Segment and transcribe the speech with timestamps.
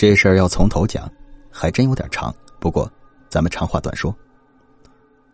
[0.00, 1.12] 这事儿要从头讲，
[1.50, 2.34] 还真有点长。
[2.58, 2.90] 不过，
[3.28, 4.16] 咱们长话短说。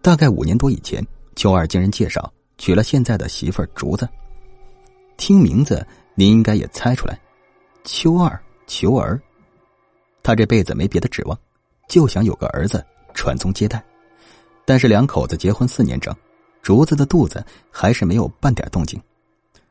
[0.03, 1.07] 大概五年多以前，
[1.37, 4.09] 秋二经人介绍娶了现在的媳妇儿竹子。
[5.17, 7.17] 听名字，您应该也猜出来，
[7.85, 8.37] 秋二
[8.67, 9.23] 求儿。
[10.21, 11.39] 他这辈子没别的指望，
[11.89, 13.81] 就想有个儿子传宗接代。
[14.65, 16.13] 但是两口子结婚四年整，
[16.61, 17.41] 竹子的肚子
[17.71, 19.01] 还是没有半点动静。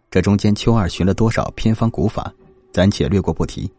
[0.09, 2.33] 这中间，秋二寻了多少偏方古法，
[2.71, 3.69] 暂且略过不提。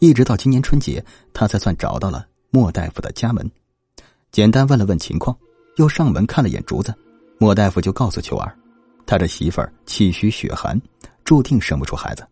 [0.00, 3.48] 一直到今年春节，他才算找到了莫大夫的家门。
[4.32, 5.36] 简单问了问情况，
[5.76, 6.94] 又上门看了眼竹子，
[7.38, 8.50] 莫大夫就告诉秋二，
[9.04, 10.80] 他这媳妇儿气虚血寒，
[11.22, 12.26] 注定生不出孩子。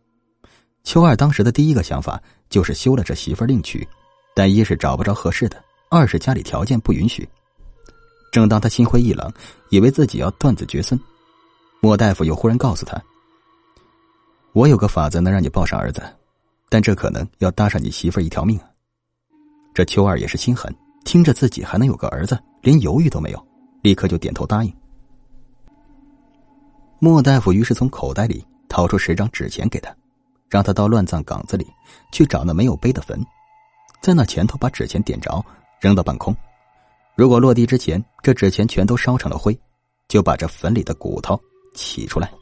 [0.82, 2.18] 秋二当时的第一个想法
[2.48, 3.86] 就是休了这媳妇儿另娶，
[4.34, 7.28] 但一是找不着合适的，二是家里条件不允许。
[8.32, 9.30] 正当他心灰意冷，
[9.68, 10.98] 以为自己要断子绝孙，
[11.80, 12.98] 莫大夫又忽然告诉他
[14.52, 16.02] ：“我有个法子能让你抱上儿子，
[16.68, 18.68] 但这可能要搭上你媳妇儿一条命啊。”
[19.74, 23.46] 这秋二也是心狠，听着自己还能有个儿子，连犹豫都没有，
[23.82, 24.74] 立刻就点头答应。
[26.98, 29.94] 莫大夫于是从口袋里掏出十张纸钱给他，
[30.48, 31.64] 让他到乱葬岗子里
[32.10, 33.24] 去找那没有碑的坟，
[34.02, 35.44] 在那前头把纸钱点着，
[35.80, 36.36] 扔到半空。
[37.14, 39.56] 如果落地之前这纸钱全都烧成了灰，
[40.08, 41.40] 就把这坟里的骨头
[41.74, 42.32] 起出来。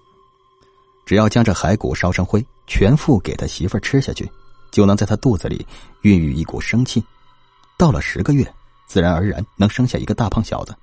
[1.04, 4.30] 只要将这骸骨烧成灰，全副给他媳妇儿吃下去，
[4.70, 5.66] 就能在他肚子里
[6.02, 7.02] 孕育一股生气。
[7.76, 8.50] 到了十个月，
[8.86, 10.74] 自然而然能生下一个大胖小子。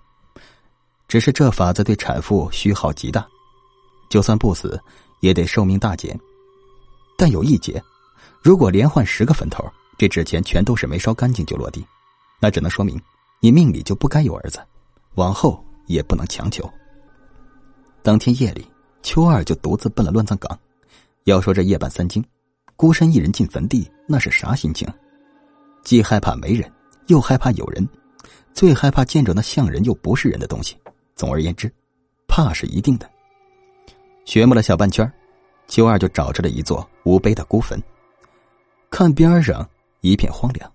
[1.08, 3.28] 只是这法子对产妇虚耗极大，
[4.10, 4.82] 就算不死，
[5.20, 6.20] 也得寿命大减。
[7.18, 7.82] 但有一节，
[8.42, 9.64] 如果连换十个坟头，
[9.98, 11.86] 这纸钱全都是没烧干净就落地，
[12.40, 13.00] 那只能说明。
[13.40, 14.60] 你命里就不该有儿子，
[15.16, 16.68] 往后也不能强求。
[18.02, 18.66] 当天夜里，
[19.02, 20.58] 秋二就独自奔了乱葬岗。
[21.26, 22.24] 要说这夜半三更，
[22.76, 24.88] 孤身一人进坟地，那是啥心情？
[25.84, 26.72] 既害怕没人，
[27.08, 27.88] 又害怕有人，
[28.54, 30.76] 最害怕见着那像人又不是人的东西。
[31.16, 31.72] 总而言之，
[32.28, 33.10] 怕是一定的。
[34.26, 35.10] 寻摸了小半圈，
[35.68, 37.82] 秋二就找着了一座无碑的孤坟。
[38.90, 39.68] 看边上
[40.02, 40.70] 一片荒凉。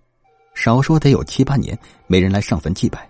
[0.54, 3.08] 少说得有七八年没人来上坟祭拜，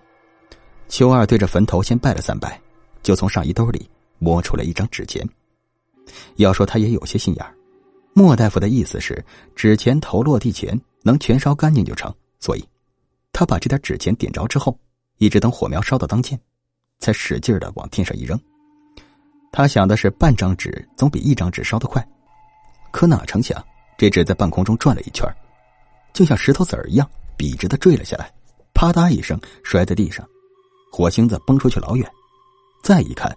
[0.87, 2.61] 秋二对着坟头先拜了三拜，
[3.01, 3.89] 就从上衣兜里
[4.19, 5.27] 摸出了一张纸钱。
[6.35, 7.53] 要说他也有些心眼儿，
[8.13, 9.23] 莫大夫的意思是
[9.55, 12.63] 纸钱头落地前能全烧干净就成，所以
[13.31, 14.77] 他把这点纸钱点着之后，
[15.17, 16.39] 一直等火苗烧到当间，
[16.99, 18.39] 才使劲的往天上一扔。
[19.51, 22.05] 他想的是半张纸总比一张纸烧得快，
[22.91, 23.63] 可哪成想
[23.97, 25.27] 这纸在半空中转了一圈，
[26.13, 27.09] 就像石头子儿一样。
[27.37, 28.29] 笔直的坠了下来，
[28.73, 30.27] 啪嗒一声摔在地上，
[30.91, 32.05] 火星子崩出去老远。
[32.83, 33.33] 再一看，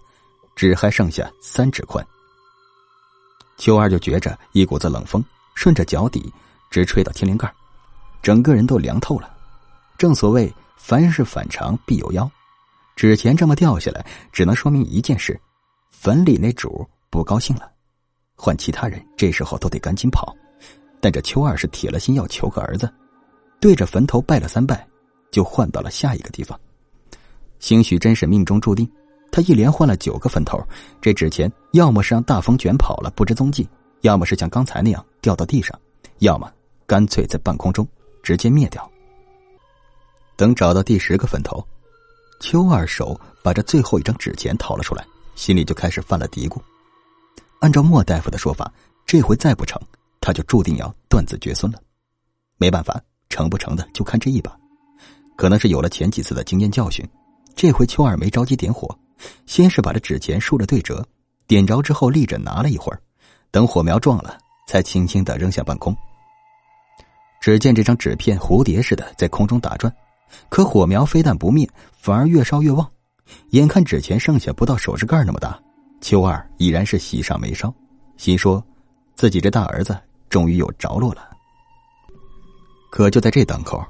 [0.57, 2.05] 纸还剩下三指宽。
[3.57, 5.23] 秋二就觉着一股子冷风
[5.55, 6.31] 顺着脚底
[6.69, 7.51] 直吹到天灵盖，
[8.21, 9.31] 整个人都凉透了。
[9.97, 12.29] 正所谓凡事反常必有妖，
[12.95, 15.39] 纸钱这么掉下来，只能说明一件事：
[15.91, 17.71] 坟里那主不高兴了。
[18.35, 20.35] 换其他人这时候都得赶紧跑，
[20.99, 22.91] 但这秋二是铁了心要求个儿子。
[23.61, 24.85] 对着坟头拜了三拜，
[25.31, 26.59] 就换到了下一个地方。
[27.59, 28.91] 兴许真是命中注定，
[29.33, 30.63] 他一连换了九个坟头，
[31.01, 33.67] 这纸钱要么是让大风卷跑了不知踪迹，
[34.01, 35.75] 要么是像刚才那样掉到地上，
[36.19, 36.47] 要么
[36.85, 37.87] 干脆在半空中
[38.21, 38.87] 直接灭掉。
[40.35, 41.65] 等找到第十个坟头，
[42.39, 46.61] 邱二手把这最后一张纸钱掏了出来，心里就开始犯了嘀咕：
[47.59, 48.71] 按照莫大夫的说法，
[49.03, 49.81] 这回再不成，
[50.21, 51.79] 他就注定要断子绝孙了。
[52.57, 53.01] 没办法。
[53.29, 54.55] 成不成的就看这一把，
[55.35, 57.03] 可能是有了前几次的经验教训，
[57.55, 58.95] 这回秋二没着急点火，
[59.45, 61.05] 先是把这纸钱竖着对折，
[61.47, 62.99] 点着之后立着拿了一会儿，
[63.51, 65.95] 等火苗壮了，才轻轻的扔向半空。
[67.41, 69.93] 只见这张纸片蝴蝶似的在空中打转，
[70.49, 72.89] 可火苗非但不灭，反而越烧越旺。
[73.51, 75.59] 眼看纸钱剩下不到手指盖那么大，
[76.01, 77.73] 秋二已然是喜上眉梢，
[78.17, 78.63] 心说
[79.15, 79.97] 自己这大儿子
[80.29, 81.29] 终于有着落了。
[82.91, 83.83] 可就在这当口，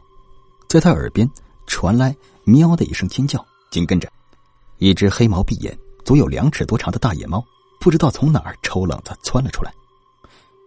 [0.69, 1.29] 在他耳边
[1.67, 2.15] 传来
[2.45, 4.09] “喵”的一声尖叫，紧跟着，
[4.83, 7.41] 一只黑毛闭眼、足有两尺多长的大野猫，
[7.79, 9.73] 不知道从哪儿抽冷子窜了出来，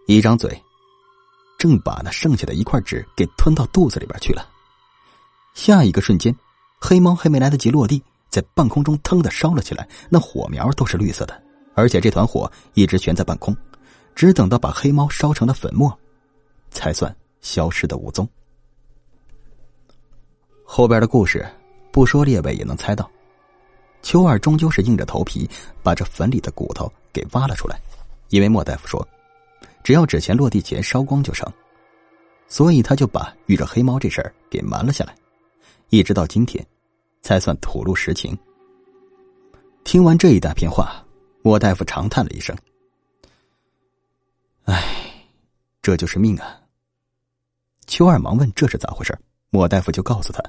[0.07, 0.59] 一张嘴，
[1.59, 4.49] 正把那剩下的一块纸给吞到肚子里边去了。
[5.53, 6.35] 下一个瞬间，
[6.81, 11.39] 黑猫还没来得及落地，在半空中腾的烧了起来，那火苗都是绿色的，
[11.75, 13.55] 而且这团火一直悬在半空，
[14.15, 15.95] 只等到把黑猫烧成了粉末，
[16.71, 17.15] 才算。
[17.39, 18.27] 消失的无踪。
[20.65, 21.47] 后边的故事
[21.91, 23.07] 不说，列位也能猜到。
[24.01, 25.49] 秋二终究是硬着头皮
[25.83, 27.79] 把这坟里的骨头给挖了出来，
[28.29, 29.05] 因为莫大夫说，
[29.83, 31.51] 只要纸钱落地前烧光就成。
[32.49, 35.13] 所以他就把遇着黑猫这事儿给瞒了下来，
[35.89, 36.65] 一直到今天，
[37.21, 38.37] 才算吐露实情。
[39.83, 41.05] 听完这一大片话，
[41.41, 42.55] 莫大夫长叹了一声
[44.63, 44.81] ：“唉，
[45.81, 46.61] 这就是命啊。”
[47.85, 49.17] 秋二忙问：“这是咋回事？”
[49.49, 50.41] 莫大夫就告诉他：“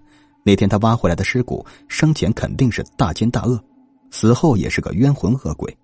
[0.48, 3.62] 那天他挖回来的尸骨，生前肯定是大奸大恶，
[4.10, 5.76] 死后也是个冤魂恶鬼。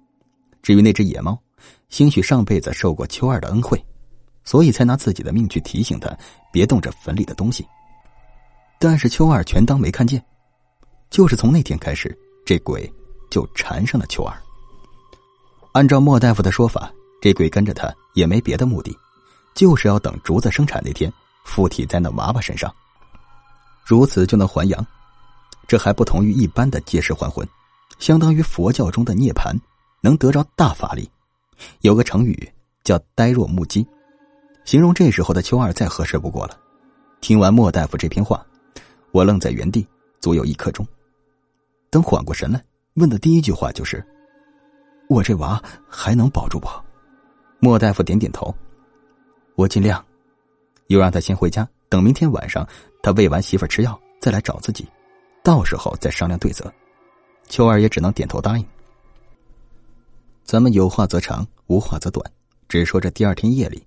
[0.62, 1.38] 至于那只野猫，
[1.90, 3.78] 兴许上辈子受过秋二的恩惠。”
[4.42, 6.10] 所以才拿自己的命去提醒他
[6.50, 7.66] 别动这坟里的东西，
[8.78, 10.22] 但是秋二全当没看见。
[11.10, 12.90] 就是从那天开始，这鬼
[13.30, 14.34] 就缠上了秋二。
[15.72, 16.90] 按照莫大夫的说法，
[17.20, 18.96] 这鬼跟着他也没别的目的，
[19.54, 21.12] 就是要等竹子生产那天
[21.44, 22.74] 附体在那娃娃身上，
[23.84, 24.86] 如此就能还阳。
[25.66, 27.46] 这还不同于一般的借尸还魂，
[27.98, 29.54] 相当于佛教中的涅槃，
[30.02, 31.08] 能得着大法力。
[31.80, 32.52] 有个成语
[32.82, 33.86] 叫“呆若木鸡”。
[34.64, 36.58] 形容这时候的秋二再合适不过了。
[37.20, 38.44] 听完莫大夫这篇话，
[39.10, 39.86] 我愣在原地
[40.20, 40.86] 足有一刻钟。
[41.90, 42.62] 等缓过神来，
[42.94, 44.04] 问的第一句话就是
[45.08, 46.68] ：“我这娃还能保住不？”
[47.60, 48.54] 莫大夫点点头
[49.56, 50.04] ：“我尽量。”
[50.88, 52.66] 又让他先回家，等明天晚上
[53.02, 54.88] 他喂完媳妇吃药再来找自己，
[55.42, 56.72] 到时候再商量对策。
[57.48, 58.66] 秋儿也只能点头答应。
[60.44, 62.24] 咱们有话则长，无话则短，
[62.68, 63.86] 只说这第二天夜里。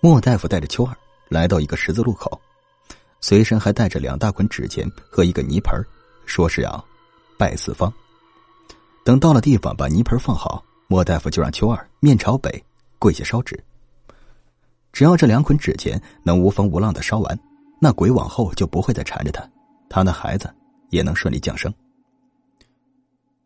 [0.00, 0.96] 莫大夫带着秋儿
[1.28, 2.40] 来到一个十字路口，
[3.20, 5.82] 随身还带着两大捆纸钱和一个泥盆，
[6.24, 6.84] 说是要
[7.36, 7.92] 拜四方。
[9.04, 12.62] 等到了地方，把泥盆放好，莫大夫就让秋儿面朝北
[12.98, 13.58] 跪下烧纸。
[14.98, 17.38] 只要这两捆纸钱能无风无浪的烧完，
[17.80, 19.48] 那鬼往后就不会再缠着他，
[19.88, 20.52] 他那孩子
[20.90, 21.72] 也能顺利降生。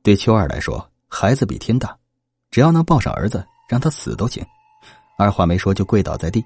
[0.02, 1.94] 对秋儿来说，孩子比天大，
[2.50, 4.42] 只要能抱上儿子，让他死都行。
[5.18, 6.42] 二话没说就跪倒在地，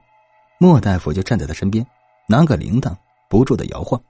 [0.59, 1.87] 莫大夫就站在他身边，
[2.29, 2.93] 拿个铃铛
[3.31, 4.03] 不住的摇晃，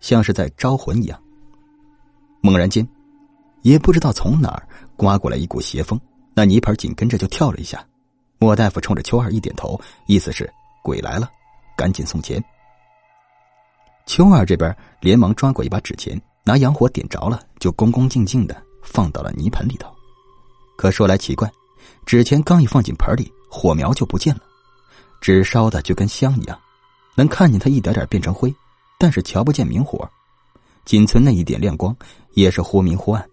[0.00, 1.18] 像是在招魂一样。
[2.42, 2.86] 猛然间，
[3.62, 4.68] 也不知道从哪儿
[4.98, 5.98] 刮过来一股邪风，
[6.34, 7.82] 那泥盆紧跟着就跳了一下。
[8.38, 10.50] 莫大夫冲着秋二一点头，意思是
[10.82, 11.30] 鬼来了，
[11.76, 12.42] 赶紧送钱。
[14.06, 19.90] 秋二这边连忙抓过一把纸钱，拿洋火点着了，就恭恭敬敬的放到了泥盆里头。
[20.76, 21.50] 可说来奇怪，
[22.04, 23.32] 纸钱刚一放进盆里。
[23.48, 24.42] 火苗就不见了，
[25.20, 26.60] 纸烧的就跟香一样，
[27.14, 28.54] 能看见它一点点变成灰，
[28.98, 30.06] 但是瞧不见明火，
[30.84, 31.96] 仅存那一点亮光
[32.34, 33.26] 也是忽明忽暗。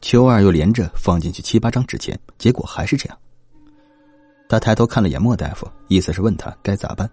[0.00, 3.16] 秋二又连着放进去七八张纸钱，结果还是这样。
[4.48, 7.10] 他抬头看了眼莫大夫，意思是问他该咋办。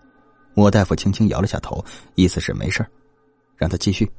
[0.53, 1.83] 莫大夫轻轻摇了下头，
[2.15, 2.85] 意思是没事
[3.57, 4.09] 让他继续。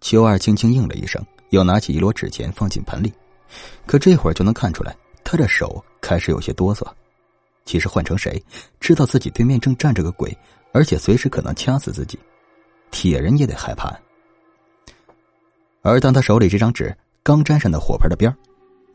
[0.00, 3.12] 秋二轻轻应了一声，又拿起一摞纸钱放进盆里，
[3.86, 4.96] 可这会儿就能看出来。
[5.22, 6.84] 他的手开始有些哆嗦，
[7.64, 8.42] 其实换成谁，
[8.80, 10.36] 知道自己对面正站着个鬼，
[10.72, 12.18] 而且随时可能掐死自己，
[12.90, 13.94] 铁人也得害怕。
[15.82, 18.34] 而当他手里这张纸刚沾上那火盆的边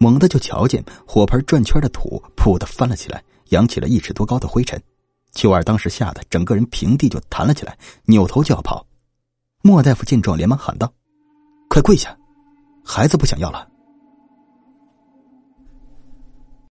[0.03, 4.77] 猛地就瞧见火盆转圈的土噗的翻了起来，扬起了一尺多高的灰尘。
[5.31, 8.85] 秋儿当时吓得整个人平地就弹了起来，扭头就要跑。
[9.61, 10.91] 莫大夫见状连忙喊道
[11.71, 12.17] ：“快跪下，
[12.83, 13.65] 孩子不想要了。”